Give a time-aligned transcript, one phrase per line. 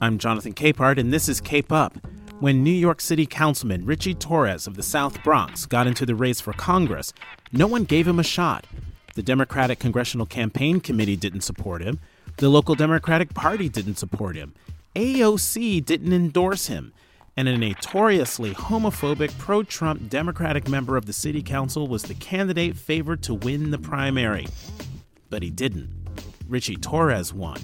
[0.00, 1.94] I'm Jonathan Capehart, and this is Cape Up.
[2.40, 6.40] When New York City Councilman Richie Torres of the South Bronx got into the race
[6.40, 7.12] for Congress,
[7.50, 8.64] no one gave him a shot.
[9.16, 11.98] The Democratic Congressional Campaign Committee didn't support him.
[12.36, 14.54] The local Democratic Party didn't support him.
[14.94, 16.92] AOC didn't endorse him.
[17.36, 22.76] And a notoriously homophobic pro Trump Democratic member of the City Council was the candidate
[22.76, 24.46] favored to win the primary.
[25.28, 25.97] But he didn't.
[26.48, 27.60] Richie Torres won.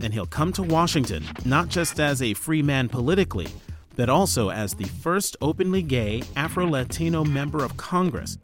[0.00, 3.48] And he'll come to Washington not just as a free man politically,
[3.96, 8.38] but also as the first openly gay Afro Latino member of Congress.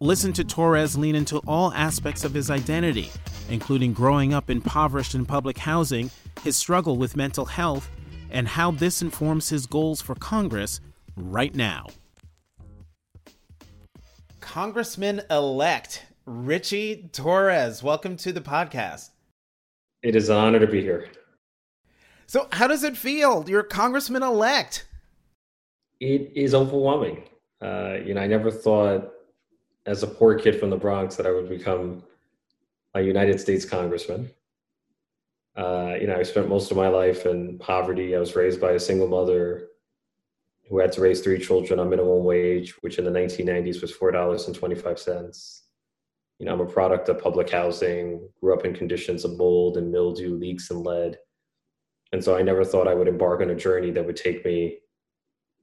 [0.00, 3.10] Listen to Torres lean into all aspects of his identity,
[3.48, 6.10] including growing up impoverished in public housing,
[6.42, 7.88] his struggle with mental health,
[8.30, 10.80] and how this informs his goals for Congress
[11.16, 11.86] right now.
[14.40, 19.10] Congressman elect Richie Torres, welcome to the podcast.
[20.02, 21.08] It is an honor to be here.
[22.26, 23.44] So, how does it feel?
[23.46, 24.88] You're congressman elect.
[26.00, 27.24] It is overwhelming.
[27.60, 29.12] Uh, you know, I never thought
[29.84, 32.02] as a poor kid from the Bronx that I would become
[32.94, 34.30] a United States congressman.
[35.54, 38.16] Uh, you know, I spent most of my life in poverty.
[38.16, 39.68] I was raised by a single mother
[40.70, 45.60] who had to raise three children on minimum wage, which in the 1990s was $4.25.
[46.38, 49.90] You know, I'm a product of public housing, grew up in conditions of mold and
[49.90, 51.16] mildew, leaks and lead.
[52.12, 54.78] And so I never thought I would embark on a journey that would take me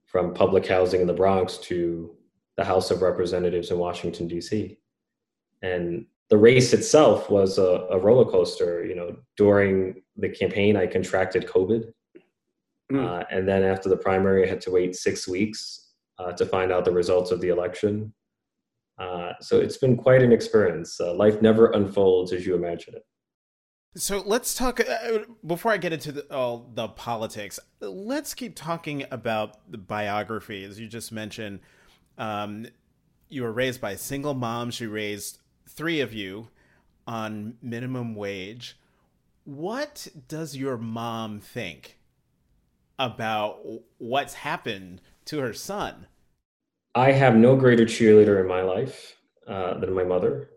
[0.06, 2.16] from public housing in the Bronx to
[2.58, 4.78] the House of Representatives in Washington, D.C.
[5.62, 8.86] And the race itself was a, a, roller coaster.
[8.86, 11.94] You know, during the campaign, I contracted COVID.
[12.92, 13.06] Mm.
[13.06, 16.72] Uh, and then after the primary, I had to wait six weeks uh, to find
[16.72, 18.14] out the results of the election.
[19.02, 21.00] Uh, so it's been quite an experience.
[21.02, 23.04] Uh, life never unfolds as you imagine it.
[23.96, 27.60] So let's talk uh, before I get into the, all the politics.
[27.80, 31.62] Let's keep talking about the biography, as you just mentioned.
[32.18, 32.68] Um,
[33.28, 34.70] you were raised by a single mom.
[34.70, 36.50] She raised three of you
[37.08, 38.78] on minimum wage.
[39.46, 41.98] What does your mom think
[43.00, 43.60] about
[43.98, 46.06] what's happened to her son?
[46.96, 49.16] I have no greater cheerleader in my life
[49.48, 50.52] uh, than my mother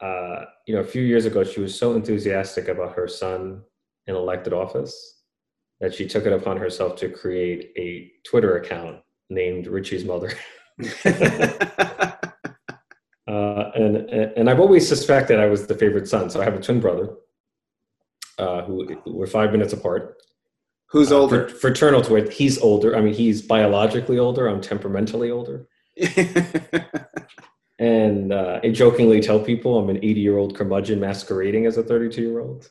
[0.00, 3.62] uh, you know, a few years ago, she was so enthusiastic about her son
[4.06, 5.22] in elected office
[5.80, 8.98] that she took it upon herself to create a Twitter account
[9.30, 10.32] named Richie's Mother.
[11.04, 12.20] uh,
[13.26, 13.96] and
[14.36, 16.28] and I've always suspected I was the favorite son.
[16.28, 17.14] So I have a twin brother
[18.38, 20.16] uh, who we're five minutes apart.
[20.94, 21.48] Who's uh, older?
[21.48, 22.30] Fraternal twin.
[22.30, 22.96] He's older.
[22.96, 24.46] I mean, he's biologically older.
[24.46, 25.66] I'm temperamentally older.
[27.80, 31.82] and uh, I jokingly tell people I'm an 80 year old curmudgeon masquerading as a
[31.82, 32.70] 32 year old.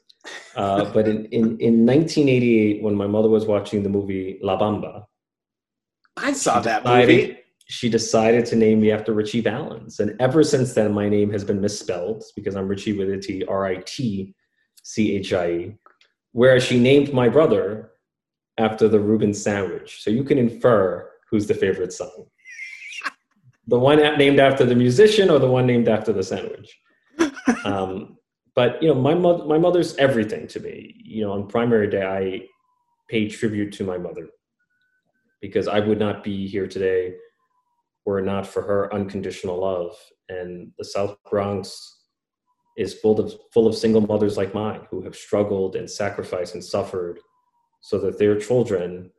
[0.55, 5.03] Uh, but in, in, in 1988, when my mother was watching the movie La Bamba,
[6.15, 7.39] I saw that decided, movie.
[7.65, 9.99] She decided to name me after Ritchie Valens.
[9.99, 13.43] And ever since then, my name has been misspelled because I'm Richie with a T,
[13.43, 14.33] R I T
[14.81, 15.75] C H I E.
[16.31, 17.89] Whereas she named my brother
[18.57, 20.01] after the Reuben sandwich.
[20.03, 22.09] So you can infer who's the favorite son
[23.67, 26.77] the one named after the musician or the one named after the sandwich.
[27.65, 28.17] um,
[28.55, 30.95] but you know, my mother, my mother's everything to me.
[31.03, 32.47] You know, on primary day, I
[33.09, 34.27] pay tribute to my mother
[35.41, 37.15] because I would not be here today
[38.05, 39.95] were it not for her unconditional love.
[40.27, 42.01] And the South Bronx
[42.77, 46.63] is full of full of single mothers like mine who have struggled and sacrificed and
[46.63, 47.19] suffered
[47.83, 49.11] so that their children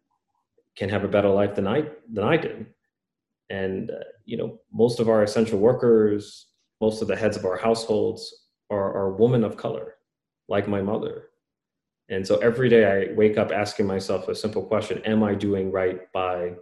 [0.74, 2.66] can have a better life than I than I did.
[3.50, 6.48] And uh, you know most of our essential workers
[6.80, 8.34] most of the heads of our households
[8.70, 9.94] are, are women of color
[10.48, 11.28] like my mother.
[12.08, 15.70] And so every day i wake up asking myself a simple question am i doing
[15.70, 16.54] right by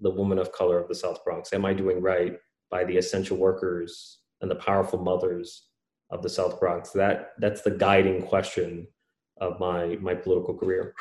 [0.00, 1.52] the woman of color of the south bronx?
[1.52, 2.38] Am i doing right
[2.70, 5.68] by the essential workers and the powerful mothers
[6.08, 6.90] of the south bronx?
[6.90, 8.88] That that's the guiding question
[9.42, 10.94] of my my political career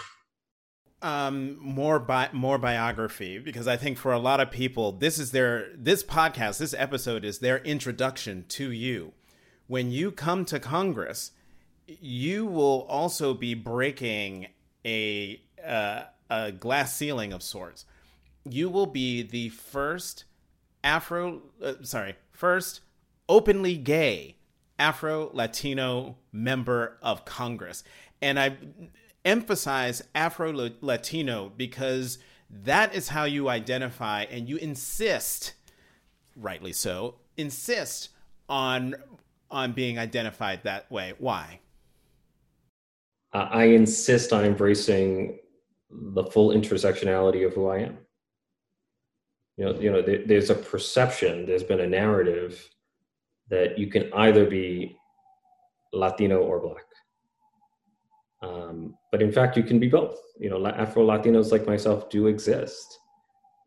[1.02, 5.32] um more bi- more biography because I think for a lot of people this is
[5.32, 9.14] their this podcast this episode is their introduction to you.
[9.68, 11.32] When you come to Congress,
[11.88, 14.48] you will also be breaking
[14.86, 17.86] a uh, a glass ceiling of sorts.
[18.44, 20.26] You will be the first
[20.84, 22.82] Afro uh, sorry, first
[23.28, 24.38] openly gay
[24.78, 27.84] Afro Latino member of Congress.
[28.22, 28.58] And I
[29.26, 32.20] emphasize Afro Latino because
[32.50, 35.54] that is how you identify and you insist,
[36.36, 38.10] rightly so, insist
[38.48, 38.96] on
[39.52, 41.14] on being identified that way.
[41.18, 41.60] Why?
[43.34, 45.40] I insist on embracing
[45.92, 47.98] the full intersectionality of who I am.
[49.58, 52.68] You know, you know, there, there's a perception, there's been a narrative
[53.50, 54.96] that you can either be
[55.94, 56.84] Latino or Black.
[58.42, 60.18] Um, but in fact, you can be both.
[60.40, 63.00] You know, Afro Latinos like myself do exist.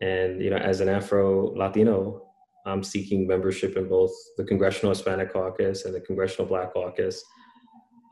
[0.01, 2.27] And, you know, as an Afro Latino,
[2.67, 7.23] I'm seeking membership in both the Congressional Hispanic Caucus and the Congressional Black Caucus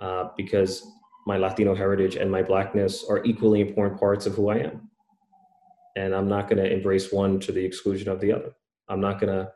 [0.00, 0.86] uh, because
[1.26, 4.90] my Latino heritage and my Blackness are equally important parts of who I am.
[5.96, 8.52] And I'm not going to embrace one to the exclusion of the other.
[8.88, 9.50] I'm not going to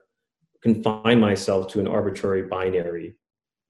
[0.62, 3.16] confine myself to an arbitrary binary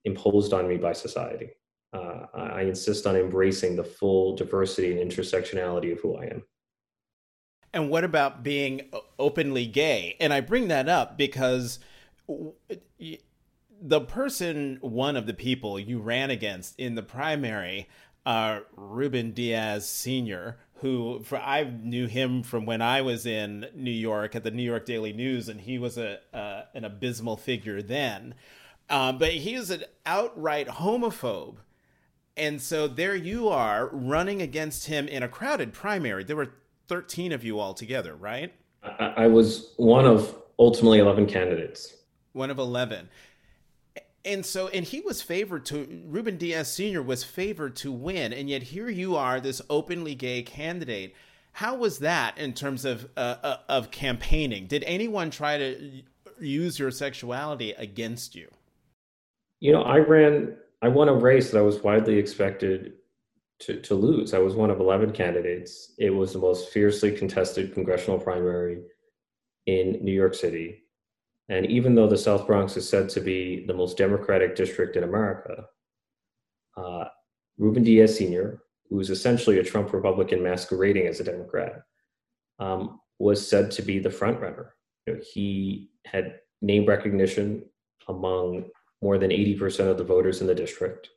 [0.05, 1.51] imposed on me by society.
[1.94, 6.43] Uh, I insist on embracing the full diversity and intersectionality of who I am.
[7.73, 10.17] And what about being openly gay?
[10.20, 11.79] And I bring that up because
[13.81, 17.88] the person, one of the people you ran against in the primary,
[18.26, 23.90] uh, Ruben Diaz Sr., who for, I knew him from when I was in New
[23.90, 27.82] York at the New York Daily News, and he was a uh, an abysmal figure
[27.82, 28.35] then.
[28.90, 31.56] Uh, but he is an outright homophobe.
[32.37, 36.25] And so there you are running against him in a crowded primary.
[36.25, 36.53] There were
[36.89, 38.53] 13 of you all together, right?
[38.83, 41.95] I, I was one of ultimately 11 candidates.
[42.33, 43.09] One of 11
[44.25, 47.03] and so and he was favored to Ruben Diaz Sr.
[47.03, 51.15] was favored to win, and yet here you are, this openly gay candidate.
[51.53, 54.67] How was that in terms of uh, uh, of campaigning?
[54.67, 56.03] Did anyone try to
[56.41, 58.49] use your sexuality against you?
[59.61, 60.57] You know, I ran.
[60.85, 62.93] I won a race that I was widely expected
[63.61, 64.35] to, to lose.
[64.35, 65.95] I was one of 11 candidates.
[65.97, 68.83] It was the most fiercely contested congressional primary
[69.65, 70.83] in New York City.
[71.49, 75.05] And even though the South Bronx is said to be the most Democratic district in
[75.05, 75.65] America,
[76.77, 77.05] uh,
[77.57, 81.83] Ruben Diaz Sr., who is essentially a Trump Republican masquerading as a Democrat,
[82.59, 84.69] um, was said to be the frontrunner.
[85.07, 87.65] You know, he had name recognition
[88.07, 88.67] among
[89.05, 91.11] more than 80% of the voters in the district.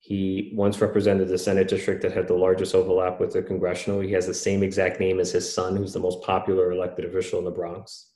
[0.00, 4.00] He once represented the Senate district that had the largest overlap with the congressional.
[4.00, 7.38] He has the same exact name as his son, who's the most popular elected official
[7.38, 8.10] in the Bronx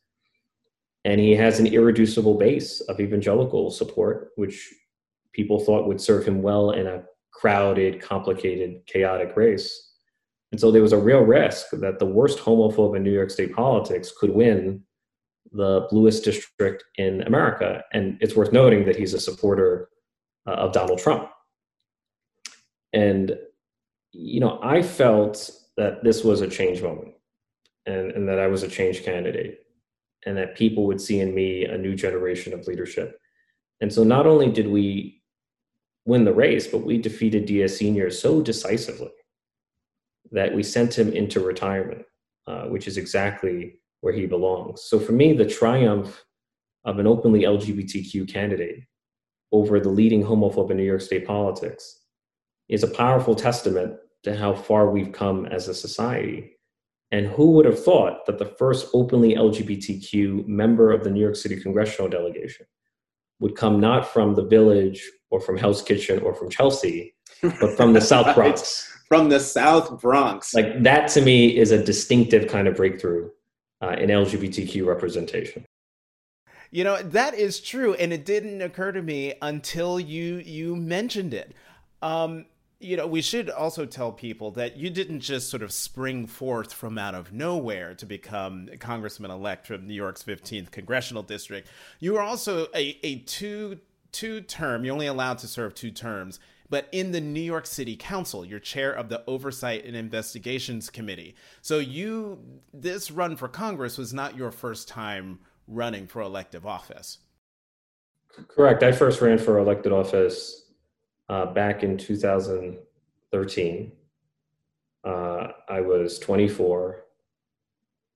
[1.04, 4.72] and he has an irreducible base of evangelical support, which
[5.32, 7.02] people thought would serve him well in a
[7.32, 9.94] crowded, complicated, chaotic race.
[10.50, 13.54] And so there was a real risk that the worst homophobe in New York State
[13.54, 14.82] politics could win
[15.52, 17.82] the bluest district in America.
[17.92, 19.88] And it's worth noting that he's a supporter
[20.46, 21.30] uh, of Donald Trump.
[22.92, 23.36] And,
[24.12, 27.14] you know, I felt that this was a change moment
[27.86, 29.60] and, and that I was a change candidate
[30.26, 33.20] and that people would see in me a new generation of leadership.
[33.80, 35.22] And so not only did we
[36.04, 38.10] win the race, but we defeated Diaz Sr.
[38.10, 39.10] so decisively
[40.32, 42.04] that we sent him into retirement,
[42.46, 44.82] uh, which is exactly where he belongs.
[44.82, 46.24] So for me, the triumph
[46.84, 48.80] of an openly LGBTQ candidate
[49.52, 52.00] over the leading homophobe in New York State politics
[52.68, 56.58] is a powerful testament to how far we've come as a society
[57.10, 61.36] and who would have thought that the first openly LGBTQ member of the New York
[61.36, 62.66] City congressional delegation
[63.40, 67.92] would come not from the village or from Hell's Kitchen or from Chelsea, but from
[67.92, 68.84] the South Bronx.
[69.08, 70.52] From the South Bronx.
[70.52, 73.30] Like that to me is a distinctive kind of breakthrough
[73.82, 75.64] uh, in LGBTQ representation.
[76.70, 81.32] You know that is true, and it didn't occur to me until you you mentioned
[81.32, 81.54] it.
[82.02, 82.44] Um,
[82.80, 86.72] you know, we should also tell people that you didn't just sort of spring forth
[86.72, 91.68] from out of nowhere to become congressman elect from New York's 15th congressional district.
[91.98, 93.80] You were also a, a two
[94.12, 96.38] two term, you're only allowed to serve two terms,
[96.70, 101.34] but in the New York City Council, you're chair of the Oversight and Investigations Committee.
[101.62, 102.38] So you
[102.72, 107.18] this run for Congress was not your first time running for elective office.
[108.48, 108.82] Correct.
[108.82, 110.66] I first ran for elected office
[111.28, 113.92] uh, back in 2013.
[115.04, 117.04] Uh, I was 24,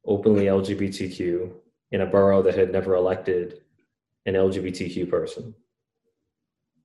[0.05, 1.53] openly LGBTQ
[1.93, 3.61] in a borough that had never elected
[4.27, 5.55] an LGBTQ person.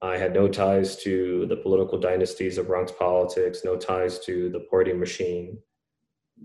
[0.02, 4.60] I had no ties to the political dynasties of Bronx politics, no ties to the
[4.60, 5.58] party machine.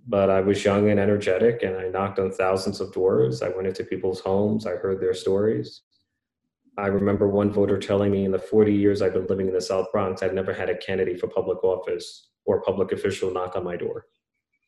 [0.09, 3.43] But I was young and energetic, and I knocked on thousands of doors.
[3.43, 5.83] I went into people's homes, I heard their stories.
[6.79, 9.61] I remember one voter telling me in the 40 years I've been living in the
[9.61, 13.65] South Bronx, I've never had a candidate for public office or public official knock on
[13.65, 14.07] my door.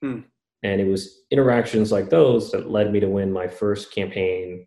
[0.02, 0.20] Hmm.
[0.62, 4.66] And it was interactions like those that led me to win my first campaign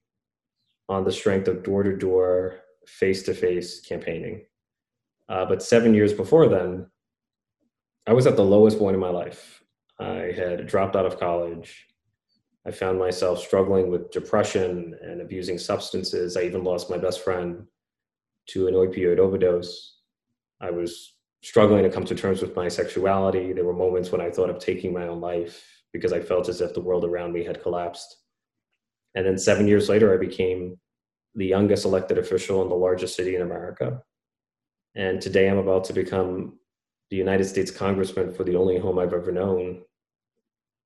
[0.90, 4.46] on the strength of door to door, face to face campaigning.
[5.30, 6.88] Uh, but seven years before then,
[8.08, 9.62] I was at the lowest point in my life.
[10.00, 11.86] I had dropped out of college.
[12.66, 16.38] I found myself struggling with depression and abusing substances.
[16.38, 17.66] I even lost my best friend
[18.50, 20.00] to an opioid overdose.
[20.62, 23.54] I was struggling to come to terms with my sexuality.
[23.54, 25.64] There were moments when I thought of taking my own life
[25.94, 28.18] because I felt as if the world around me had collapsed.
[29.16, 30.78] And then seven years later, I became
[31.38, 34.02] the youngest elected official in the largest city in America.
[34.96, 36.58] And today I'm about to become
[37.12, 39.84] the United States congressman for the only home I've ever known,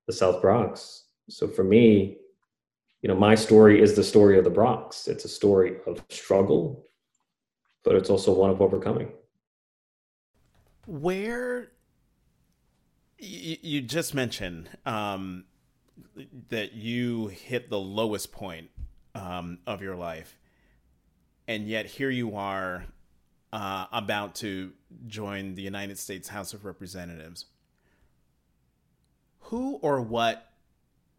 [0.08, 1.05] the South Bronx.
[1.29, 2.17] So for me,
[3.01, 5.08] you know, my story is the story of the Bronx.
[5.08, 6.86] It's a story of struggle,
[7.86, 9.13] but it's also one of overcoming.
[10.86, 11.72] Where
[13.17, 15.46] you, just mentioned um,
[16.50, 18.70] that you hit the lowest point
[19.15, 20.38] um, of your life,
[21.51, 22.86] and yet here you are
[23.51, 24.72] uh, about to
[25.08, 27.46] join the United States House of Representatives.
[29.39, 30.50] Who or what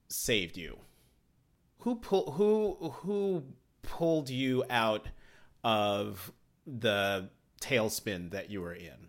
[0.09, 0.79] saved you?
[1.81, 3.45] Who pull, who who
[3.83, 5.07] pulled you out
[5.65, 6.33] of
[6.67, 7.29] the
[7.61, 9.09] tailspin that you were in?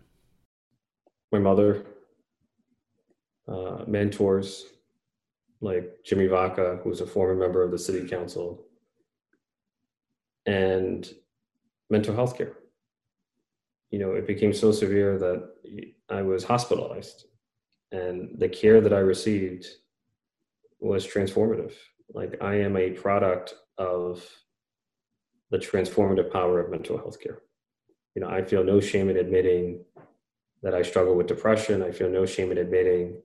[1.32, 1.86] My mother,
[3.48, 4.66] uh, mentors
[5.62, 8.60] like Jimmy Vacca, who was a former member of the city council,
[10.46, 11.08] and
[11.90, 12.54] mental health care.
[13.90, 15.50] You know, it became so severe that
[16.08, 17.26] I was hospitalized,
[17.92, 19.66] and the care that I received
[20.80, 21.72] was transformative.
[22.12, 24.26] Like, I am a product of
[25.50, 27.38] the transformative power of mental health care.
[28.14, 29.84] You know, I feel no shame in admitting
[30.62, 31.82] that I struggle with depression.
[31.82, 33.20] I feel no shame in admitting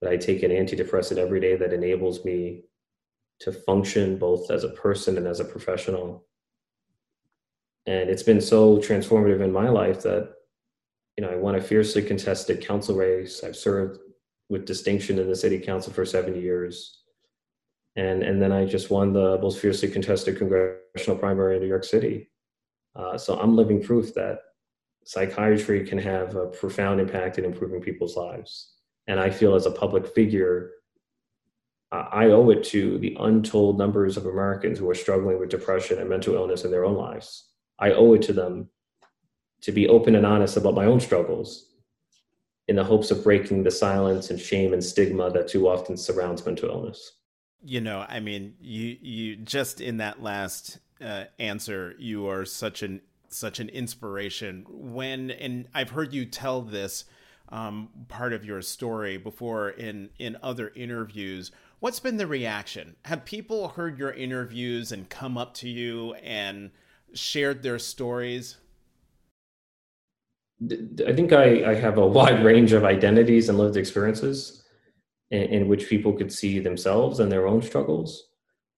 [0.00, 2.64] that I take an antidepressant every day that enables me
[3.40, 6.26] to function both as a person and as a professional
[7.86, 10.32] and it's been so transformative in my life that
[11.16, 13.42] you know i won a fiercely contested council race.
[13.44, 13.98] I've served
[14.48, 17.02] with distinction in the city council for seven years.
[17.96, 21.84] And and then i just won the most fiercely contested congressional primary in new york
[21.84, 22.30] city.
[22.96, 24.38] Uh, so i'm living proof that
[25.04, 28.74] psychiatry can have a profound impact in improving people's lives.
[29.06, 30.70] And i feel as a public figure
[31.92, 36.08] I owe it to the untold numbers of Americans who are struggling with depression and
[36.08, 37.53] mental illness in their own lives.
[37.78, 38.68] I owe it to them
[39.62, 41.70] to be open and honest about my own struggles
[42.68, 46.44] in the hopes of breaking the silence and shame and stigma that too often surrounds
[46.44, 47.12] mental illness.
[47.62, 52.82] You know, I mean, you you just in that last uh, answer, you are such
[52.82, 54.64] an such an inspiration.
[54.68, 57.04] When and I've heard you tell this
[57.48, 61.52] um, part of your story before in in other interviews.
[61.80, 62.96] What's been the reaction?
[63.04, 66.70] Have people heard your interviews and come up to you and
[67.14, 68.56] shared their stories?
[71.06, 74.64] I think I, I have a wide range of identities and lived experiences
[75.30, 78.28] in, in which people could see themselves and their own struggles.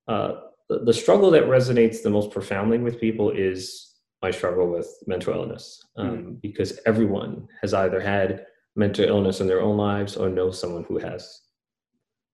[0.09, 0.35] Uh,
[0.69, 5.35] the, the, struggle that resonates the most profoundly with people is my struggle with mental
[5.35, 6.40] illness, um, mm.
[6.40, 10.99] because everyone has either had mental illness in their own lives or knows someone who
[10.99, 11.43] has.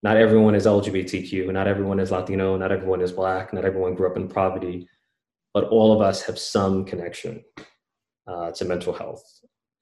[0.02, 4.11] Not everyone is LGBTQ, not everyone is Latino, not everyone is Black, not everyone grew
[4.11, 4.88] up in poverty
[5.54, 7.42] but all of us have some connection
[8.26, 9.25] uh, to mental health.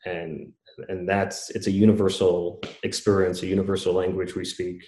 [0.06, 0.52] And
[0.88, 4.82] and that's it's a universal experience a universal language we speak.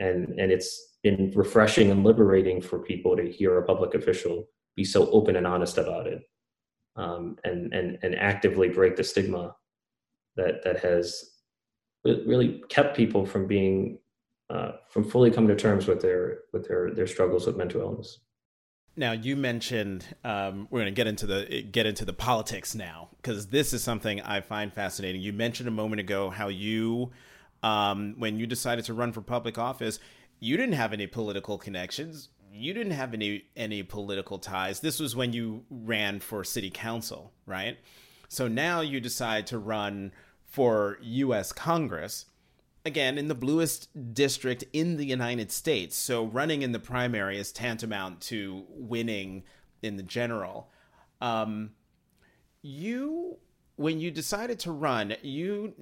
[0.00, 4.84] And and it's been refreshing and liberating for people to hear a public official be
[4.84, 6.22] so open and honest about it
[6.96, 9.54] um, and and and actively break the stigma
[10.36, 11.30] that that has
[12.04, 13.98] really kept people from being
[14.50, 18.20] uh, from fully coming to terms with their with their their struggles with mental illness
[18.96, 23.08] now you mentioned um, we're going to get into the get into the politics now
[23.16, 25.20] because this is something I find fascinating.
[25.20, 27.10] You mentioned a moment ago how you,
[27.62, 29.98] um, when you decided to run for public office,
[30.38, 32.28] you didn't have any political connections.
[32.52, 34.80] You didn't have any any political ties.
[34.80, 37.78] This was when you ran for city council, right?
[38.28, 40.12] So now you decide to run
[40.46, 41.52] for U.S.
[41.52, 42.26] Congress
[42.84, 45.96] again in the bluest district in the United States.
[45.96, 49.44] So running in the primary is tantamount to winning
[49.82, 50.70] in the general.
[51.20, 51.70] Um,
[52.62, 53.38] you,
[53.76, 55.72] when you decided to run, you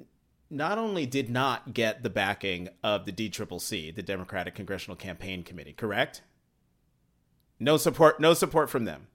[0.50, 5.72] not only did not get the backing of the DCCC, the Democratic Congressional Campaign Committee,
[5.72, 6.22] correct?
[7.58, 8.20] No support.
[8.20, 9.06] No support from them.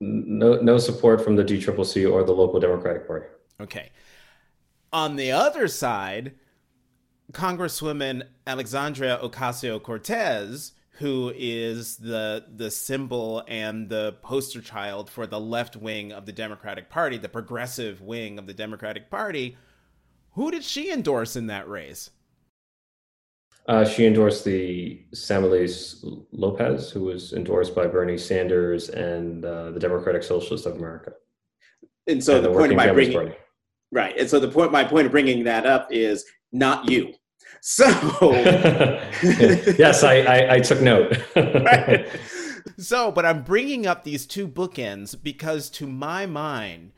[0.00, 3.26] No, no support from the DCCC or the local Democratic Party.
[3.60, 3.90] Okay.
[4.92, 6.34] On the other side,
[7.32, 15.40] Congresswoman Alexandria Ocasio Cortez, who is the the symbol and the poster child for the
[15.40, 19.56] left wing of the Democratic Party, the progressive wing of the Democratic Party.
[20.32, 22.10] Who did she endorse in that race?
[23.66, 29.78] Uh, she endorsed the Samelys Lopez, who was endorsed by Bernie Sanders and uh, the
[29.80, 31.12] Democratic Socialists of America.
[32.06, 33.36] And so and the, the point of my bringing Party.
[33.92, 37.14] right, and so the point, my point of bringing that up is not you.
[37.60, 37.86] So
[39.22, 41.16] yes, I, I, I took note.
[41.36, 42.08] right.
[42.78, 46.92] So, but I'm bringing up these two bookends because, to my mind,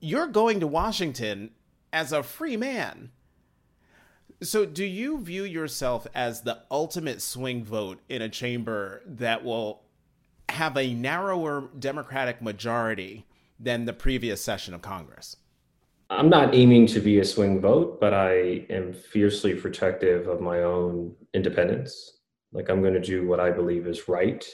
[0.00, 1.50] you're going to Washington
[1.92, 3.10] as a free man.
[4.42, 9.82] So, do you view yourself as the ultimate swing vote in a chamber that will
[10.48, 13.26] have a narrower Democratic majority
[13.60, 15.36] than the previous session of Congress?
[16.18, 20.62] I'm not aiming to be a swing vote, but I am fiercely protective of my
[20.62, 22.18] own independence.
[22.52, 24.44] Like I'm going to do what I believe is right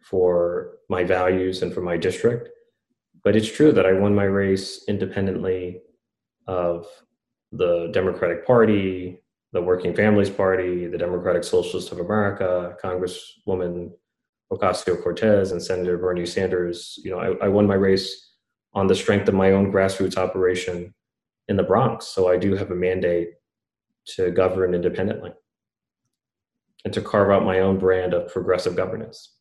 [0.00, 2.50] for my values and for my district.
[3.24, 5.80] But it's true that I won my race independently
[6.46, 6.86] of
[7.50, 9.20] the Democratic Party,
[9.52, 13.90] the Working Families Party, the Democratic Socialists of America, Congresswoman
[14.52, 16.96] Ocasio Cortez, and Senator Bernie Sanders.
[17.02, 18.29] You know, I, I won my race
[18.72, 20.94] on the strength of my own grassroots operation
[21.48, 22.06] in the Bronx.
[22.06, 23.30] So I do have a mandate
[24.16, 25.32] to govern independently
[26.84, 29.34] and to carve out my own brand of progressive governance.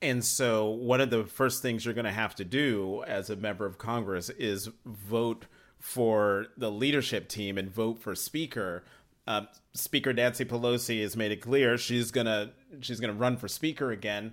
[0.00, 3.36] And so, one of the first things you're going to have to do as a
[3.36, 5.46] member of Congress is vote
[5.78, 8.84] for the leadership team and vote for Speaker.
[9.26, 9.42] Uh,
[9.72, 14.32] speaker Nancy Pelosi has made it clear she's gonna she's gonna run for Speaker again.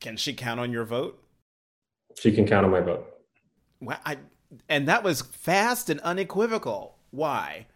[0.00, 1.22] Can she count on your vote?
[2.18, 3.13] She can count on my vote.
[3.88, 4.18] I,
[4.68, 6.96] and that was fast and unequivocal.
[7.10, 7.66] Why?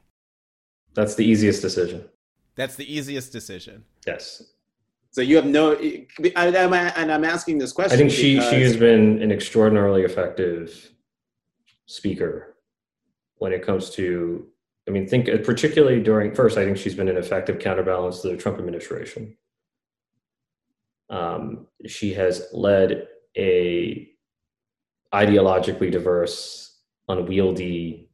[0.95, 2.09] That's the easiest decision.
[2.57, 3.85] That's the easiest decision.
[4.07, 4.43] Yes.
[5.11, 7.95] So you have no, and I'm asking this question.
[7.95, 10.93] I think she she has been an extraordinarily effective
[11.87, 12.57] speaker
[13.37, 14.47] when it comes to.
[14.87, 16.59] I mean, think particularly during first.
[16.59, 19.37] I think she's been an effective counterbalance to the Trump administration.
[21.11, 24.11] Um, she has led a
[25.15, 28.09] ideologically diverse, unwieldy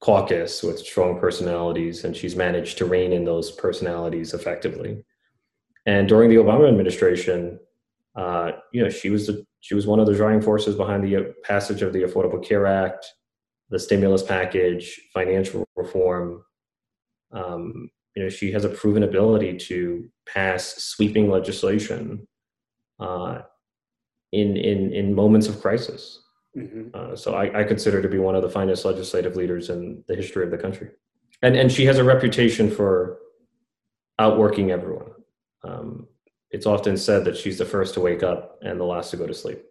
[0.00, 5.02] caucus with strong personalities, and she's managed to rein in those personalities effectively.
[5.86, 7.58] And during the Obama administration,
[8.16, 11.34] uh, you know, she was the, she was one of the driving forces behind the
[11.42, 13.06] passage of the Affordable Care Act,
[13.70, 16.42] the stimulus package, financial reform.
[17.32, 22.26] Um, you know, she has a proven ability to pass sweeping legislation
[23.00, 23.40] uh,
[24.34, 26.20] in in in moments of crisis.
[26.56, 26.88] Mm-hmm.
[26.94, 30.14] Uh, so I, I, consider to be one of the finest legislative leaders in the
[30.14, 30.90] history of the country,
[31.42, 33.18] and and she has a reputation for
[34.20, 35.10] outworking everyone.
[35.64, 36.06] Um,
[36.50, 39.26] it's often said that she's the first to wake up and the last to go
[39.26, 39.64] to sleep,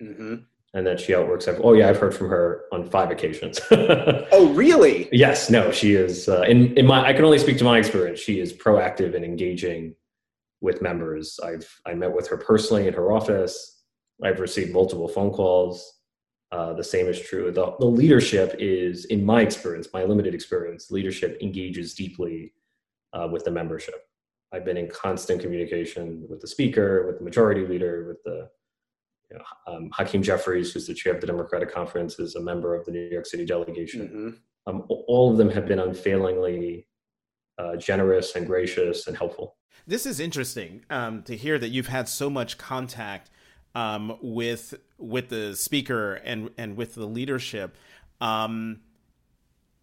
[0.00, 0.36] mm-hmm.
[0.72, 1.68] and that she outworks everyone.
[1.68, 3.58] Oh yeah, I've heard from her on five occasions.
[3.70, 5.08] oh really?
[5.10, 5.50] Yes.
[5.50, 6.28] No, she is.
[6.28, 8.20] Uh, in in my, I can only speak to my experience.
[8.20, 9.96] She is proactive and engaging
[10.60, 11.40] with members.
[11.42, 13.79] I've I met with her personally in her office.
[14.22, 15.98] I've received multiple phone calls.
[16.52, 17.52] Uh, the same is true.
[17.52, 22.52] The, the leadership is, in my experience, my limited experience, leadership engages deeply
[23.12, 24.06] uh, with the membership.
[24.52, 28.50] I've been in constant communication with the speaker, with the majority leader, with the
[29.30, 32.74] you know, um, Hakeem Jeffries, who's the chair of the Democratic Conference, is a member
[32.74, 34.08] of the New York City delegation.
[34.08, 34.30] Mm-hmm.
[34.66, 36.88] Um, all of them have been unfailingly
[37.58, 39.56] uh, generous and gracious and helpful.
[39.86, 43.30] This is interesting um, to hear that you've had so much contact
[43.74, 47.76] um, with with the speaker and and with the leadership.
[48.20, 48.80] Um,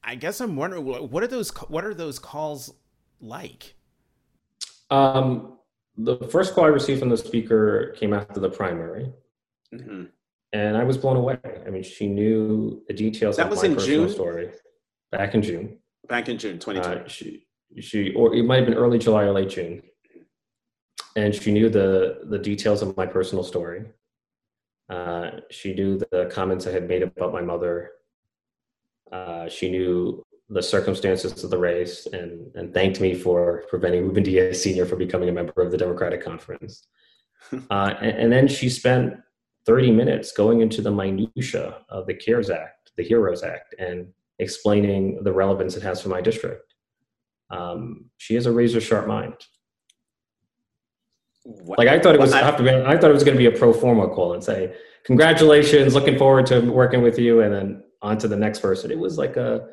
[0.03, 2.73] I guess I'm wondering what are those what are those calls
[3.19, 3.75] like?
[4.89, 5.57] Um,
[5.97, 9.11] the first call I received from the speaker came after the primary,
[9.73, 10.03] mm-hmm.
[10.53, 11.37] and I was blown away.
[11.65, 14.09] I mean, she knew the details that of was my in June?
[14.09, 14.51] story
[15.11, 15.77] back in June.
[16.07, 17.01] Back in June 2020.
[17.01, 17.45] Uh, she,
[17.79, 19.81] she, or it might have been early July or late June
[21.17, 23.81] and she knew the the details of my personal story.
[24.89, 27.91] Uh, she knew the comments I had made about my mother.
[29.11, 34.23] Uh, she knew the circumstances of the race and, and thanked me for preventing Ruben
[34.23, 34.85] Diaz Sr.
[34.85, 36.87] from becoming a member of the Democratic Conference.
[37.69, 39.13] Uh, and, and, then she spent
[39.67, 44.07] 30 minutes going into the minutia of the CARES Act, the HEROES Act, and
[44.39, 46.73] explaining the relevance it has for my district.
[47.51, 49.35] Um, she has a razor sharp mind.
[51.47, 52.33] What, like I thought it was.
[52.33, 54.33] I, have to be, I thought it was going to be a pro forma call
[54.33, 58.59] and say, "Congratulations, looking forward to working with you," and then on to the next
[58.59, 58.91] person.
[58.91, 59.67] It was like a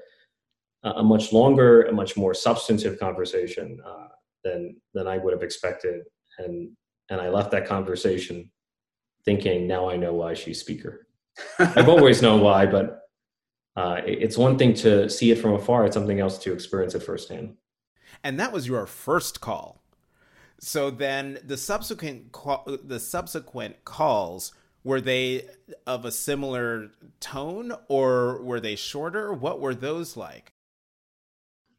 [0.84, 3.80] a much longer, a much more substantive conversation.
[3.84, 4.08] Uh,
[4.44, 6.02] than than I would have expected,
[6.38, 6.70] and
[7.10, 8.50] and I left that conversation
[9.24, 11.06] thinking, now I know why she's speaker.
[11.58, 13.00] I've always known why, but
[13.76, 17.02] uh, it's one thing to see it from afar; it's something else to experience it
[17.02, 17.56] firsthand.
[18.22, 19.82] And that was your first call.
[20.64, 25.46] So then the subsequent call, the subsequent calls were they
[25.87, 29.35] of a similar tone or were they shorter?
[29.35, 30.55] What were those like?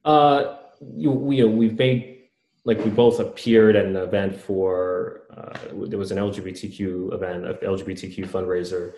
[0.04, 0.58] Uh,
[0.96, 2.26] you, you know, we've made
[2.66, 7.56] like we both appeared at an event for uh, there was an LGBTQ event, an
[7.64, 8.94] LGBTQ fundraiser,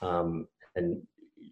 [0.00, 1.02] um, and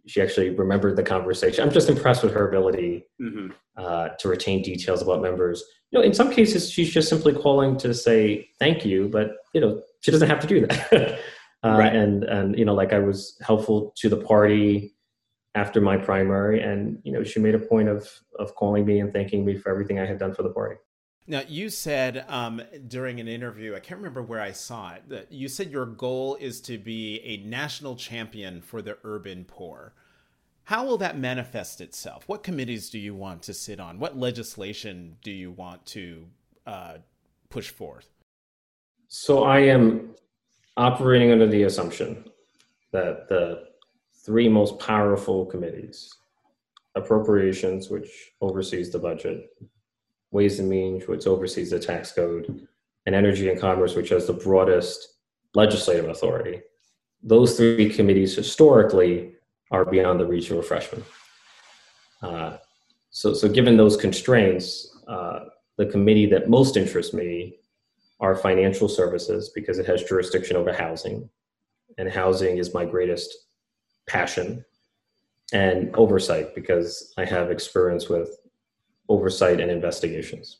[0.06, 1.64] she actually remembered the conversation.
[1.64, 3.48] I'm just impressed with her ability mm-hmm.
[3.76, 5.64] uh, to retain details about members.
[5.90, 9.60] You know, in some cases, she's just simply calling to say thank you, but you
[9.60, 10.92] know, she doesn't have to do that.
[11.64, 11.94] uh, right.
[11.94, 14.94] And and you know, like I was helpful to the party
[15.54, 19.12] after my primary, and you know, she made a point of of calling me and
[19.12, 20.76] thanking me for everything I had done for the party.
[21.26, 25.32] Now, you said um, during an interview, I can't remember where I saw it, that
[25.32, 29.94] you said your goal is to be a national champion for the urban poor.
[30.64, 32.24] How will that manifest itself?
[32.26, 33.98] What committees do you want to sit on?
[33.98, 36.26] What legislation do you want to
[36.66, 36.94] uh,
[37.48, 38.08] push forth?
[39.08, 40.14] So I am
[40.76, 42.24] operating under the assumption
[42.92, 43.68] that the
[44.24, 46.12] three most powerful committees
[46.96, 49.50] appropriations, which oversees the budget,
[50.34, 52.66] Ways and Means, which oversees the tax code,
[53.06, 55.14] and Energy and Commerce, which has the broadest
[55.54, 56.60] legislative authority.
[57.22, 59.36] Those three committees historically
[59.70, 61.04] are beyond the reach of a freshman.
[62.20, 62.56] Uh,
[63.10, 65.44] so, so given those constraints, uh,
[65.76, 67.60] the committee that most interests me
[68.18, 71.28] are financial services because it has jurisdiction over housing,
[71.96, 73.32] and housing is my greatest
[74.08, 74.64] passion,
[75.52, 78.36] and oversight because I have experience with
[79.08, 80.58] oversight and investigations.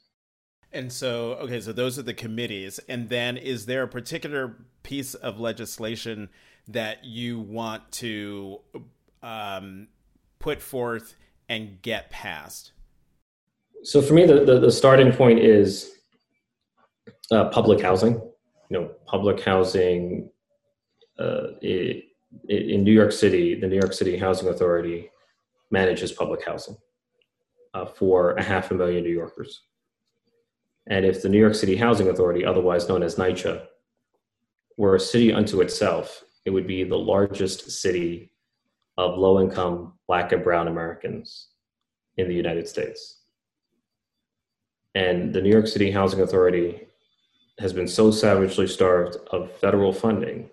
[0.72, 2.80] And so, okay, so those are the committees.
[2.88, 6.28] And then is there a particular piece of legislation
[6.66, 8.61] that you want to
[9.22, 9.87] um,
[10.40, 11.14] put forth
[11.48, 12.72] and get passed?
[13.85, 15.92] So for me, the, the, the starting point is
[17.30, 18.14] uh, public housing.
[18.70, 20.28] You know, public housing
[21.20, 22.04] uh, it,
[22.48, 25.11] it, in New York City, the New York City Housing Authority
[25.70, 26.76] manages public housing
[27.74, 29.62] uh, for a half a million New Yorkers.
[30.87, 33.66] And if the New York City Housing Authority, otherwise known as NYCHA,
[34.76, 38.30] were a city unto itself, it would be the largest city
[38.96, 41.48] of low income Black and Brown Americans
[42.16, 43.22] in the United States.
[44.94, 46.87] And the New York City Housing Authority
[47.58, 50.50] has been so savagely starved of federal funding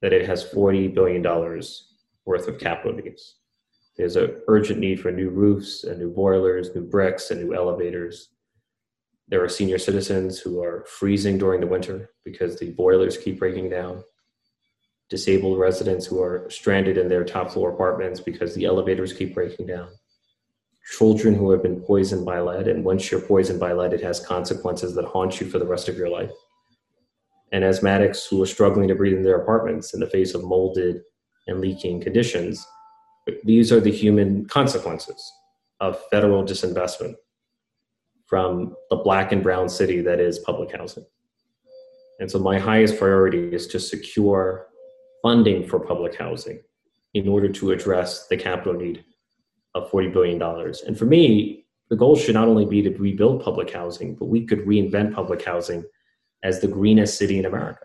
[0.00, 1.22] that it has $40 billion
[2.24, 3.36] worth of capital needs.
[3.96, 8.30] There's an urgent need for new roofs and new boilers, new bricks, and new elevators.
[9.28, 13.68] There are senior citizens who are freezing during the winter because the boilers keep breaking
[13.68, 14.02] down.
[15.10, 19.66] Disabled residents who are stranded in their top floor apartments because the elevators keep breaking
[19.66, 19.88] down.
[20.96, 24.24] Children who have been poisoned by lead, and once you're poisoned by lead, it has
[24.24, 26.32] consequences that haunt you for the rest of your life.
[27.52, 31.02] And asthmatics who are struggling to breathe in their apartments in the face of molded
[31.46, 32.66] and leaking conditions
[33.44, 35.32] these are the human consequences
[35.80, 37.14] of federal disinvestment
[38.26, 41.04] from the black and brown city that is public housing.
[42.18, 44.68] And so my highest priority is to secure
[45.22, 46.60] funding for public housing
[47.14, 49.04] in order to address the capital need
[49.74, 50.42] of $40 billion.
[50.86, 54.46] And for me, the goal should not only be to rebuild public housing, but we
[54.46, 55.84] could reinvent public housing
[56.42, 57.84] as the greenest city in America.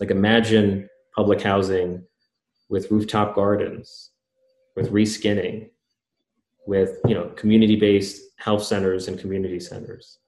[0.00, 2.04] Like imagine public housing
[2.74, 4.10] with rooftop gardens,
[4.74, 5.70] with reskinning,
[6.66, 10.18] with you know community-based health centers and community centers,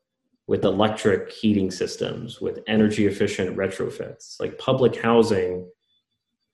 [0.46, 4.38] with electric heating systems, with energy efficient retrofits.
[4.38, 5.68] Like public housing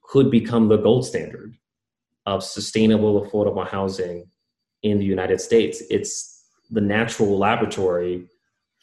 [0.02, 1.54] could become the gold standard
[2.24, 4.24] of sustainable, affordable housing
[4.82, 5.82] in the United States.
[5.90, 8.30] It's the natural laboratory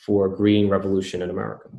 [0.05, 1.69] for a green revolution in America.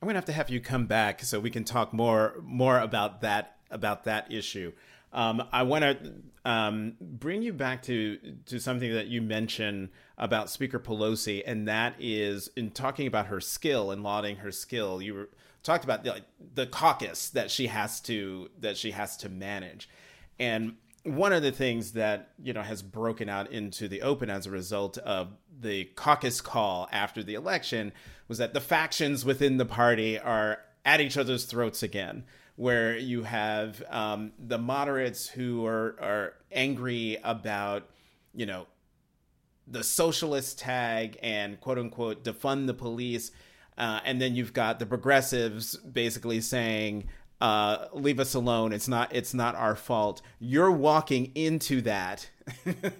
[0.00, 3.22] I'm gonna have to have you come back so we can talk more more about
[3.22, 4.72] that about that issue.
[5.12, 6.12] Um, I want to
[6.44, 11.94] um, bring you back to to something that you mentioned about Speaker Pelosi, and that
[11.98, 15.00] is in talking about her skill and lauding her skill.
[15.00, 15.28] You were,
[15.62, 16.22] talked about the,
[16.54, 19.88] the caucus that she has to that she has to manage,
[20.38, 24.46] and one of the things that you know has broken out into the open as
[24.46, 25.28] a result of
[25.60, 27.92] the caucus call after the election
[28.28, 32.24] was that the factions within the party are at each other's throats again
[32.58, 37.88] where you have um, the moderates who are are angry about
[38.34, 38.66] you know
[39.70, 43.30] the socialist tag and quote unquote defund the police.
[43.76, 47.08] Uh, and then you've got the progressives basically saying,
[47.40, 48.72] uh, leave us alone.
[48.72, 50.20] It's not, it's not our fault.
[50.40, 52.28] You're walking into that.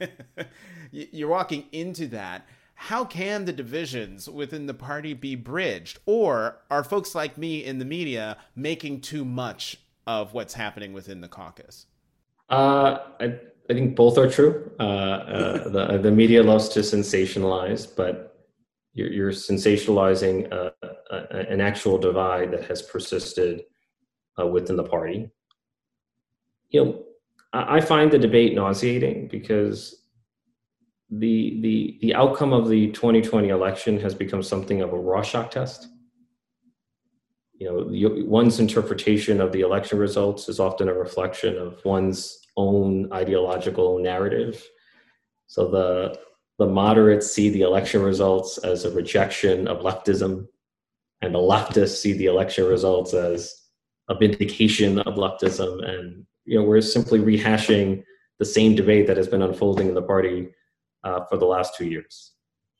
[0.92, 2.46] You're walking into that.
[2.80, 5.98] How can the divisions within the party be bridged?
[6.06, 11.20] Or are folks like me in the media making too much of what's happening within
[11.20, 11.86] the caucus?
[12.48, 13.34] Uh, I,
[13.68, 14.70] I think both are true.
[14.78, 18.46] Uh, uh, the the media loves to sensationalize, but
[18.94, 20.72] you're, you're sensationalizing a,
[21.10, 21.16] a,
[21.50, 23.64] an actual divide that has persisted
[24.40, 25.28] uh, within the party.
[26.70, 27.04] You know,
[27.52, 29.97] I, I find the debate nauseating because
[31.10, 35.88] the the the outcome of the 2020 election has become something of a Rorschach test.
[37.54, 43.12] You know, one's interpretation of the election results is often a reflection of one's own
[43.12, 44.64] ideological narrative.
[45.46, 46.18] So the
[46.58, 50.46] the moderates see the election results as a rejection of leftism,
[51.22, 53.54] and the leftists see the election results as
[54.08, 55.88] a vindication of leftism.
[55.88, 58.04] And you know, we're simply rehashing
[58.38, 60.50] the same debate that has been unfolding in the party
[61.08, 62.32] uh, for the last two years.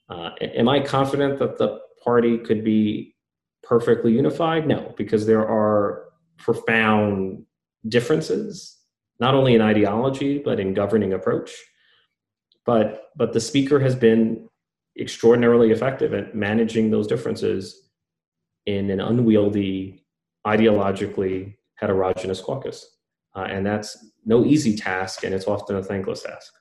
[0.08, 3.14] Uh, am I confident that the party could be
[3.62, 4.66] perfectly unified?
[4.66, 6.04] No, because there are
[6.38, 7.44] profound
[7.88, 8.76] differences
[9.20, 11.50] not only in ideology but in governing approach.
[12.66, 12.86] But
[13.16, 14.48] but the speaker has been
[14.98, 17.88] extraordinarily effective at managing those differences
[18.66, 20.04] in an unwieldy,
[20.46, 22.78] ideologically heterogeneous caucus,
[23.34, 26.52] uh, and that's no easy task, and it's often a thankless task.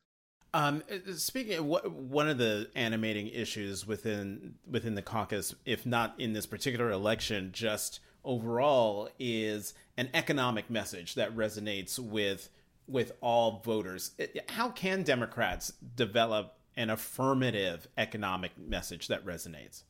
[0.57, 0.81] Um,
[1.13, 6.33] speaking of what, one of the animating issues within within the caucus, if not in
[6.33, 12.49] this particular election, just overall is an economic message that resonates with
[12.87, 14.11] with all voters.
[14.49, 19.83] How can Democrats develop an affirmative economic message that resonates?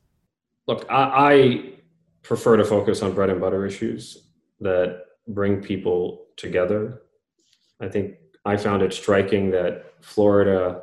[0.67, 1.73] Look, I, I
[2.23, 4.17] prefer to focus on bread and butter issues
[4.59, 7.03] that bring people together.
[7.79, 8.15] I think
[8.47, 10.81] I found it striking that Florida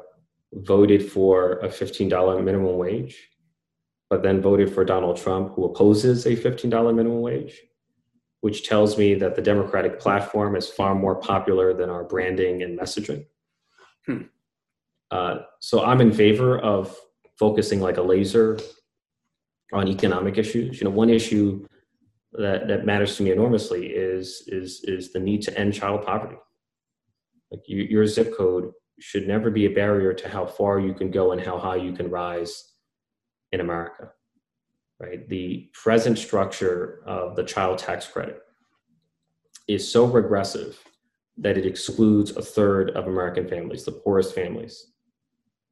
[0.53, 3.17] voted for a $15 minimum wage
[4.11, 7.63] but then voted for Donald Trump, who opposes a $15 minimum wage,
[8.43, 12.79] which tells me that the Democratic platform is far more popular than our branding and
[12.79, 13.27] messaging.
[14.07, 14.23] Hmm.
[15.11, 16.97] Uh, so I'm in favor of
[17.39, 18.59] focusing like a laser
[19.73, 20.81] on economic issues.
[20.81, 21.67] You know, one issue
[22.35, 26.37] that, that matters to me enormously is is is the need to end child poverty.
[27.51, 31.11] Like you, your zip code should never be a barrier to how far you can
[31.11, 32.73] go and how high you can rise
[33.53, 34.11] in America,
[35.01, 35.29] right?
[35.29, 38.41] The present structure of the child tax credit
[39.69, 40.79] is so regressive
[41.39, 44.93] that it excludes a third of American families, the poorest families.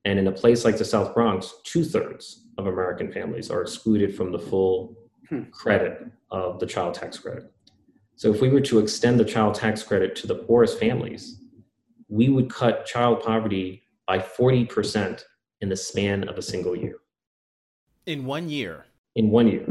[0.04, 4.14] And in a place like the South Bronx, two thirds of American families are excluded
[4.16, 4.96] from the full
[5.28, 5.42] hmm.
[5.52, 7.52] credit of the child tax credit.
[8.16, 11.41] So if we were to extend the child tax credit to the poorest families,
[12.12, 15.25] we would cut child poverty by 40%
[15.62, 16.96] in the span of a single year.
[18.05, 18.85] In one year.
[19.16, 19.66] In one year.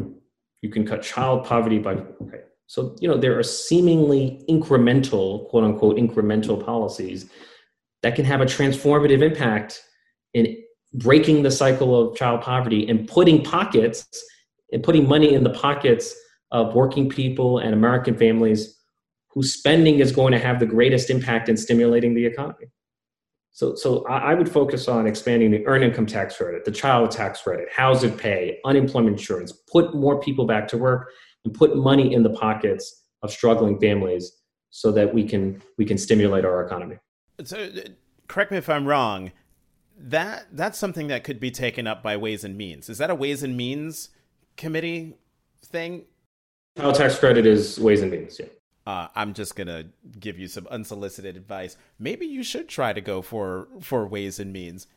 [0.63, 1.93] You can cut child poverty by.
[1.93, 2.41] Okay.
[2.65, 7.29] So, you know, there are seemingly incremental, quote unquote, incremental policies
[8.01, 9.83] that can have a transformative impact
[10.33, 10.57] in
[10.95, 14.07] breaking the cycle of child poverty and putting pockets
[14.73, 16.15] and putting money in the pockets
[16.49, 18.80] of working people and American families
[19.33, 22.67] whose spending is going to have the greatest impact in stimulating the economy.
[23.53, 27.41] So, so I would focus on expanding the earned income tax credit, the child tax
[27.41, 31.09] credit, housing pay, unemployment insurance, put more people back to work,
[31.43, 34.31] and put money in the pockets of struggling families
[34.69, 36.95] so that we can we can stimulate our economy.
[37.43, 37.89] So, uh,
[38.27, 39.33] correct me if I'm wrong.
[39.97, 42.89] That that's something that could be taken up by Ways and Means.
[42.89, 44.09] Is that a Ways and Means
[44.55, 45.17] committee
[45.63, 46.05] thing?
[46.77, 48.39] Child tax credit is Ways and Means.
[48.39, 48.45] Yeah
[48.87, 49.85] uh, I'm just gonna
[50.19, 51.77] give you some unsolicited advice.
[51.99, 54.87] Maybe you should try to go for for ways and means.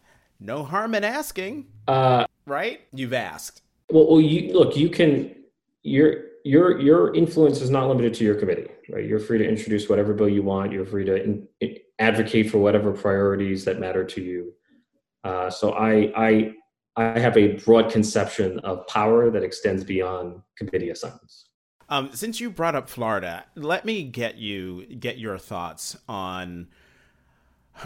[0.40, 1.66] No harm in asking.
[1.86, 2.80] Uh, right?
[2.92, 3.62] You've asked.
[3.90, 4.76] Well, well, you look.
[4.76, 5.34] You can.
[5.82, 9.04] Your your your influence is not limited to your committee, right?
[9.04, 10.72] You're free to introduce whatever bill you want.
[10.72, 14.52] You're free to in, in, advocate for whatever priorities that matter to you.
[15.24, 16.54] Uh, so I I
[16.96, 21.48] I have a broad conception of power that extends beyond committee assignments.
[21.88, 26.68] Um, since you brought up Florida, let me get you get your thoughts on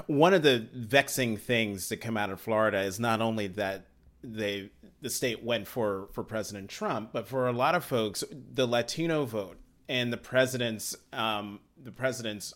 [0.06, 3.86] one of the vexing things that come out of Florida is not only that
[4.22, 8.66] they the state went for for President Trump, but for a lot of folks, the
[8.66, 9.58] Latino vote
[9.88, 12.54] and the president's um, the president's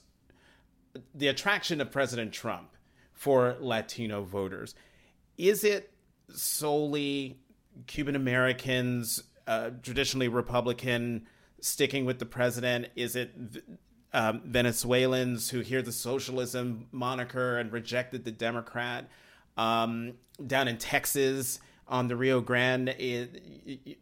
[1.14, 2.68] the attraction of President Trump
[3.12, 4.74] for Latino voters.
[5.38, 5.92] Is it
[6.28, 7.38] solely
[7.86, 11.26] Cuban Americans, uh, traditionally Republican,
[11.62, 12.88] sticking with the president?
[12.94, 13.32] Is it
[14.12, 19.08] um, Venezuelans who hear the socialism moniker and rejected the Democrat?
[19.56, 20.14] Um,
[20.46, 23.98] down in Texas on the Rio Grande, it, it,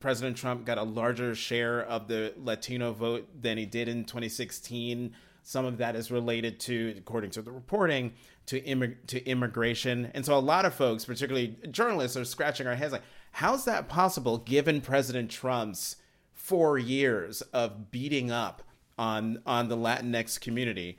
[0.00, 5.14] President Trump got a larger share of the Latino vote than he did in 2016.
[5.42, 8.14] Some of that is related to, according to the reporting,
[8.46, 10.10] to immig- to immigration.
[10.14, 13.88] And so a lot of folks, particularly journalists, are scratching our heads like, how's that
[13.88, 15.96] possible given President Trump's
[16.44, 18.62] four years of beating up
[18.98, 20.98] on on the Latinx community?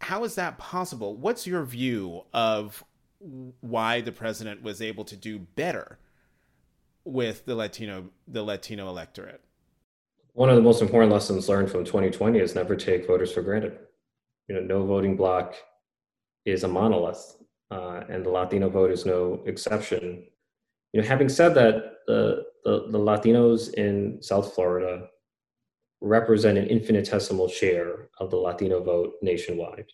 [0.00, 1.16] How is that possible?
[1.16, 2.84] What's your view of
[3.60, 5.98] why the president was able to do better
[7.04, 9.42] with the Latino the Latino electorate?
[10.34, 13.78] one of the most important lessons learned from 2020 is never take voters for granted.
[14.48, 15.54] You know, no voting bloc
[16.44, 17.36] is a monolith,
[17.70, 20.24] uh, and the Latino vote is no exception.
[20.92, 25.08] You know, having said that, the, the, the Latinos in South Florida
[26.00, 29.86] represent an infinitesimal share of the Latino vote nationwide.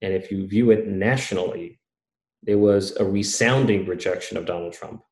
[0.00, 1.80] And if you view it nationally,
[2.42, 5.02] there was a resounding rejection of Donald Trump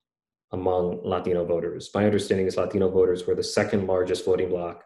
[0.52, 1.90] among Latino voters.
[1.94, 4.82] My understanding is Latino voters were the second largest voting bloc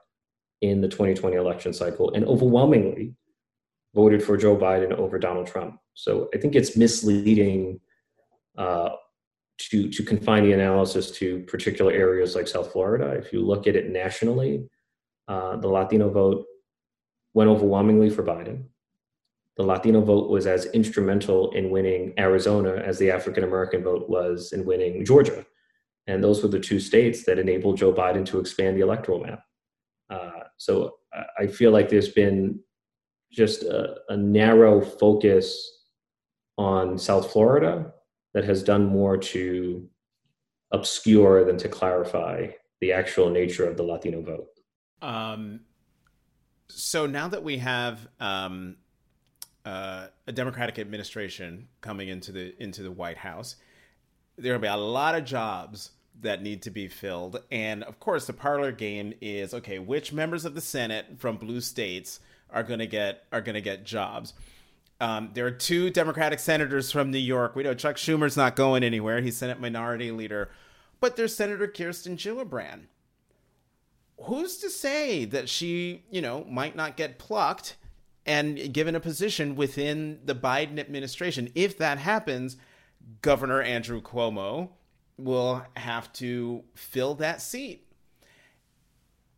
[0.61, 3.15] in the 2020 election cycle and overwhelmingly
[3.95, 5.79] voted for Joe Biden over Donald Trump.
[5.95, 7.81] So I think it's misleading
[8.59, 8.91] uh,
[9.59, 13.11] to to confine the analysis to particular areas like South Florida.
[13.11, 14.69] If you look at it nationally,
[15.29, 16.45] uh, the Latino vote
[17.35, 18.65] went overwhelmingly for Biden.
[19.57, 24.53] The Latino vote was as instrumental in winning Arizona as the African American vote was
[24.53, 25.47] in winning Georgia.
[26.07, 29.43] And those were the two states that enabled Joe Biden to expand the electoral map.
[30.11, 30.97] Uh, so
[31.39, 32.61] I feel like there's been
[33.33, 35.83] just a, a, narrow focus
[36.59, 37.93] on South Florida
[38.35, 39.89] that has done more to
[40.73, 42.49] obscure than to clarify
[42.81, 44.49] the actual nature of the Latino vote.
[45.01, 45.61] Um,
[46.69, 48.77] so now that we have um,
[49.65, 53.57] uh, a Democratic administration coming into the into the White House,
[54.37, 57.43] there will be a lot of jobs that need to be filled.
[57.51, 61.61] And of course, the parlor game is okay, which members of the Senate from blue
[61.61, 62.21] states
[62.51, 64.35] are going to get are going to get jobs.
[65.01, 67.57] Um, there are two Democratic senators from New York.
[67.57, 69.21] We know Chuck Schumer's not going anywhere.
[69.21, 70.51] He's Senate Minority Leader.
[71.01, 72.85] But there's Senator Kirsten Gillibrand.
[74.23, 77.77] Who's to say that she, you know, might not get plucked
[78.25, 81.51] and given a position within the Biden administration?
[81.55, 82.57] If that happens,
[83.21, 84.71] Governor Andrew Cuomo
[85.19, 87.84] will have to fill that seat.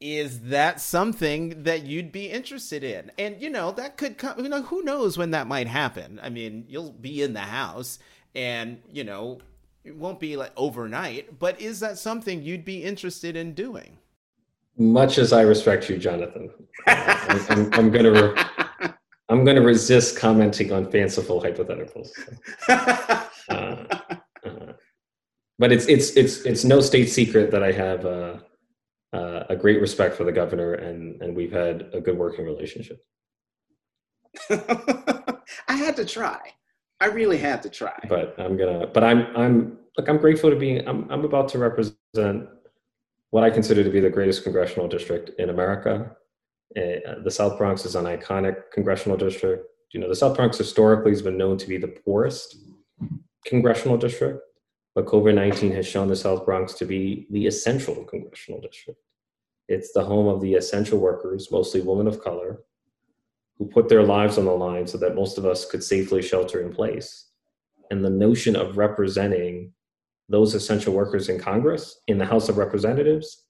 [0.00, 3.10] Is that something that you'd be interested in?
[3.18, 6.20] And you know, that could come, you know, who knows when that might happen.
[6.22, 7.98] I mean, you'll be in the house
[8.34, 9.40] and, you know,
[9.84, 13.96] it won't be like overnight, but is that something you'd be interested in doing?
[14.76, 16.50] Much as I respect you, Jonathan,
[16.86, 18.90] I'm, I'm, I'm going to re-
[19.28, 22.10] I'm to resist commenting on fanciful hypotheticals.
[23.48, 23.84] Uh,
[25.60, 28.04] but it's it's it's it's no state secret that I have
[29.12, 33.04] uh, a great respect for the governor, and and we've had a good working relationship.
[34.50, 36.38] I had to try.
[37.00, 37.98] I really had to try.
[38.08, 38.86] But I'm gonna.
[38.86, 40.08] But I'm I'm look.
[40.08, 40.78] I'm grateful to be.
[40.78, 42.48] I'm I'm about to represent
[43.30, 46.16] what I consider to be the greatest congressional district in America.
[46.76, 49.66] Uh, the South Bronx is an iconic congressional district.
[49.92, 52.56] You know, the South Bronx historically has been known to be the poorest
[53.44, 54.40] congressional district
[54.96, 58.98] but COVID 19 has shown the South Bronx to be the essential congressional district.
[59.68, 62.62] It's the home of the essential workers, mostly women of color,
[63.58, 66.62] who put their lives on the line so that most of us could safely shelter
[66.62, 67.26] in place.
[67.90, 69.74] And the notion of representing
[70.30, 73.44] those essential workers in Congress, in the House of Representatives,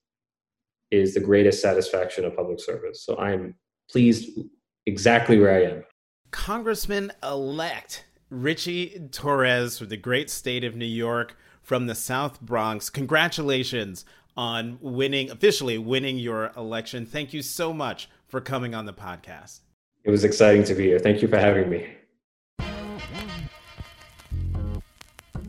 [0.91, 3.05] is the greatest satisfaction of public service.
[3.05, 3.55] So I'm
[3.89, 4.37] pleased
[4.85, 5.83] exactly where I am.
[6.31, 12.89] Congressman elect Richie Torres from the great state of New York from the South Bronx.
[12.89, 14.05] Congratulations
[14.35, 17.05] on winning, officially winning your election.
[17.05, 19.61] Thank you so much for coming on the podcast.
[20.03, 20.99] It was exciting to be here.
[20.99, 21.87] Thank you for having me.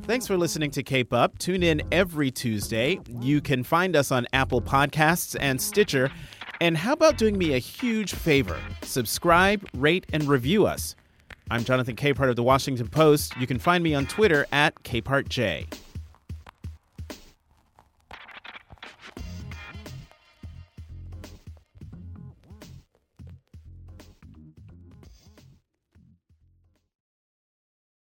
[0.02, 1.38] Thanks for listening to Cape Up.
[1.38, 2.98] Tune in every Tuesday.
[3.20, 6.10] You can find us on Apple Podcasts and Stitcher.
[6.60, 8.58] And how about doing me a huge favor?
[8.82, 10.96] Subscribe, rate, and review us.
[11.50, 13.34] I'm Jonathan Capehart of the Washington Post.
[13.38, 15.87] You can find me on Twitter at CapehartJ.